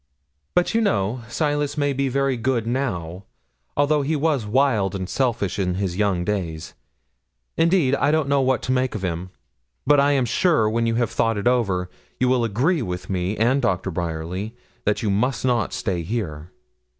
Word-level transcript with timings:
'But, 0.55 0.73
you 0.73 0.81
know, 0.81 1.21
Silas 1.29 1.77
may 1.77 1.93
be 1.93 2.09
very 2.09 2.35
good 2.35 2.65
now, 2.65 3.25
although 3.77 4.01
he 4.01 4.15
was 4.15 4.47
wild 4.47 4.95
and 4.95 5.07
selfish 5.07 5.59
in 5.59 5.75
his 5.75 5.95
young 5.95 6.25
days. 6.25 6.73
Indeed 7.55 7.93
I 7.93 8.09
don't 8.09 8.27
know 8.27 8.41
what 8.41 8.63
to 8.63 8.71
make 8.71 8.95
of 8.95 9.03
him; 9.03 9.29
but 9.85 9.99
I 9.99 10.13
am 10.13 10.25
sure 10.25 10.67
when 10.67 10.87
you 10.87 10.95
have 10.95 11.11
thought 11.11 11.37
it 11.37 11.45
over, 11.45 11.87
you 12.19 12.27
will 12.29 12.43
agree 12.43 12.81
with 12.81 13.11
me 13.11 13.37
and 13.37 13.61
Doctor 13.61 13.91
Bryerly, 13.91 14.55
that 14.85 15.03
you 15.03 15.11
must 15.11 15.45
not 15.45 15.71
stay 15.71 16.01
here.' 16.01 16.49